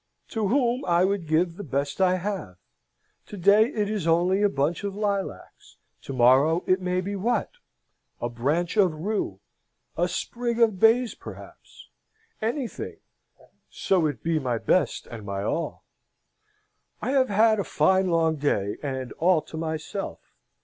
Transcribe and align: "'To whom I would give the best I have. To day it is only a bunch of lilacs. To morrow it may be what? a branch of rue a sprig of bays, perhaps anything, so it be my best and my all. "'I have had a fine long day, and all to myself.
"'To 0.29 0.47
whom 0.47 0.83
I 0.85 1.05
would 1.05 1.27
give 1.27 1.57
the 1.57 1.63
best 1.63 2.01
I 2.01 2.15
have. 2.15 2.55
To 3.27 3.37
day 3.37 3.65
it 3.67 3.87
is 3.87 4.07
only 4.07 4.41
a 4.41 4.49
bunch 4.49 4.83
of 4.83 4.95
lilacs. 4.95 5.77
To 6.01 6.11
morrow 6.11 6.63
it 6.65 6.81
may 6.81 7.01
be 7.01 7.15
what? 7.15 7.51
a 8.19 8.27
branch 8.27 8.77
of 8.77 8.95
rue 8.95 9.39
a 9.95 10.07
sprig 10.07 10.59
of 10.59 10.79
bays, 10.79 11.13
perhaps 11.13 11.89
anything, 12.41 12.97
so 13.69 14.07
it 14.07 14.23
be 14.23 14.39
my 14.39 14.57
best 14.57 15.05
and 15.05 15.23
my 15.23 15.43
all. 15.43 15.83
"'I 17.03 17.11
have 17.11 17.29
had 17.29 17.59
a 17.59 17.63
fine 17.63 18.07
long 18.09 18.37
day, 18.37 18.77
and 18.81 19.11
all 19.19 19.43
to 19.43 19.55
myself. 19.55 20.19